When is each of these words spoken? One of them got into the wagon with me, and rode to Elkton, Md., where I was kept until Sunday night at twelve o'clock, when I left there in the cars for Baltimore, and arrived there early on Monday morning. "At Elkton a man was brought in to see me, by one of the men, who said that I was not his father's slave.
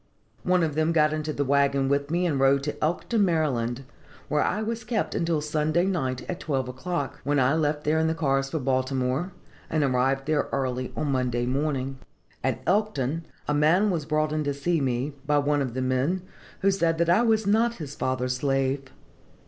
One 0.41 0.63
of 0.63 0.73
them 0.73 0.93
got 0.93 1.13
into 1.13 1.31
the 1.31 1.45
wagon 1.45 1.87
with 1.87 2.09
me, 2.09 2.25
and 2.25 2.39
rode 2.39 2.63
to 2.63 2.83
Elkton, 2.83 3.21
Md., 3.23 3.83
where 4.29 4.41
I 4.41 4.63
was 4.63 4.83
kept 4.83 5.13
until 5.13 5.41
Sunday 5.41 5.85
night 5.85 6.27
at 6.27 6.39
twelve 6.39 6.67
o'clock, 6.67 7.19
when 7.23 7.39
I 7.39 7.53
left 7.53 7.83
there 7.83 7.99
in 7.99 8.07
the 8.07 8.15
cars 8.15 8.49
for 8.49 8.57
Baltimore, 8.57 9.31
and 9.69 9.83
arrived 9.83 10.25
there 10.25 10.49
early 10.51 10.91
on 10.97 11.11
Monday 11.11 11.45
morning. 11.45 11.99
"At 12.43 12.63
Elkton 12.65 13.27
a 13.47 13.53
man 13.53 13.91
was 13.91 14.05
brought 14.07 14.31
in 14.33 14.43
to 14.45 14.55
see 14.55 14.81
me, 14.81 15.13
by 15.27 15.37
one 15.37 15.61
of 15.61 15.75
the 15.75 15.83
men, 15.83 16.23
who 16.61 16.71
said 16.71 16.97
that 16.97 17.07
I 17.11 17.21
was 17.21 17.45
not 17.45 17.75
his 17.75 17.93
father's 17.93 18.35
slave. 18.37 18.85